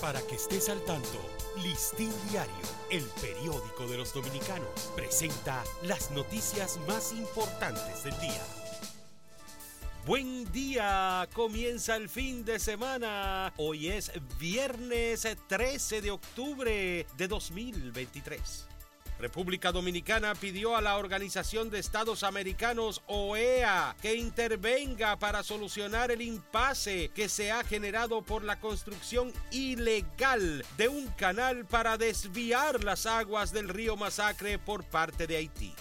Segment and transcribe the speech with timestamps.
[0.00, 1.18] Para que estés al tanto,
[1.62, 2.54] Listín Diario,
[2.90, 8.42] el periódico de los dominicanos, presenta las noticias más importantes del día.
[10.04, 13.54] Buen día, comienza el fin de semana.
[13.56, 18.66] Hoy es viernes 13 de octubre de 2023.
[19.18, 26.20] República Dominicana pidió a la Organización de Estados Americanos OEA que intervenga para solucionar el
[26.20, 33.06] impasse que se ha generado por la construcción ilegal de un canal para desviar las
[33.06, 35.74] aguas del río Masacre por parte de Haití.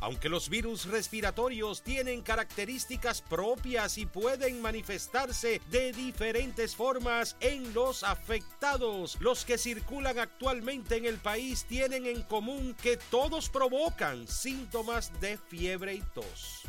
[0.00, 8.04] Aunque los virus respiratorios tienen características propias y pueden manifestarse de diferentes formas en los
[8.04, 15.12] afectados, los que circulan actualmente en el país tienen en común que todos provocan síntomas
[15.20, 16.66] de fiebre y tos.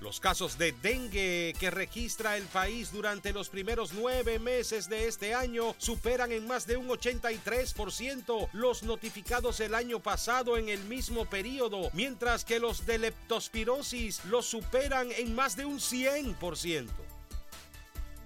[0.00, 5.34] Los casos de dengue que registra el país durante los primeros nueve meses de este
[5.34, 11.26] año superan en más de un 83% los notificados el año pasado en el mismo
[11.26, 17.09] periodo, mientras que los de leptospirosis los superan en más de un 100%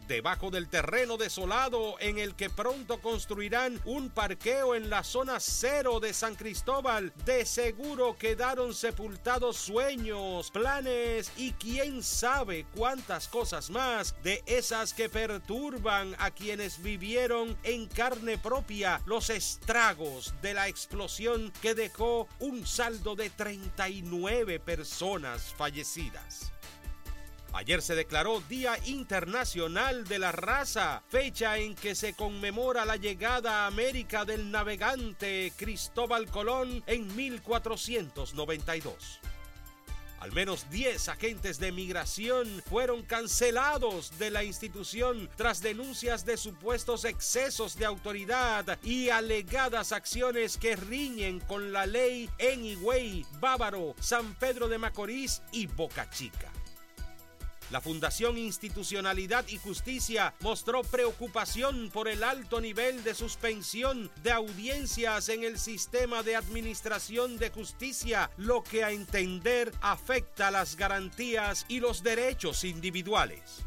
[0.06, 6.00] debajo del terreno desolado en el que pronto construirán un parqueo en la zona cero
[6.00, 7.12] de San Cristóbal.
[7.24, 15.08] De seguro quedaron sepultados sueños, planes y quién sabe cuántas cosas más de esas que
[15.08, 22.66] perturban a quienes vivieron en carne propia los estragos de la explosión que dejó un
[22.66, 26.53] saldo de 39 personas fallecidas.
[27.54, 33.62] Ayer se declaró Día Internacional de la Raza, fecha en que se conmemora la llegada
[33.62, 39.20] a América del navegante Cristóbal Colón en 1492.
[40.18, 47.04] Al menos 10 agentes de migración fueron cancelados de la institución tras denuncias de supuestos
[47.04, 54.34] excesos de autoridad y alegadas acciones que riñen con la ley en Higüey, Bávaro, San
[54.34, 56.50] Pedro de Macorís y Boca Chica.
[57.70, 65.28] La Fundación Institucionalidad y Justicia mostró preocupación por el alto nivel de suspensión de audiencias
[65.28, 71.80] en el sistema de administración de justicia, lo que a entender afecta las garantías y
[71.80, 73.64] los derechos individuales.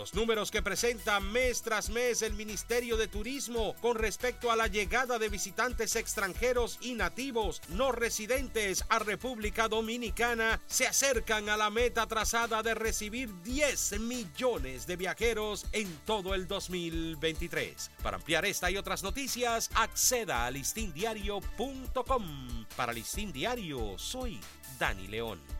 [0.00, 4.66] Los números que presenta mes tras mes el Ministerio de Turismo con respecto a la
[4.66, 11.68] llegada de visitantes extranjeros y nativos no residentes a República Dominicana se acercan a la
[11.68, 17.90] meta trazada de recibir 10 millones de viajeros en todo el 2023.
[18.02, 22.64] Para ampliar esta y otras noticias, acceda a listindiario.com.
[22.74, 24.40] Para Listín Diario, soy
[24.78, 25.59] Dani León.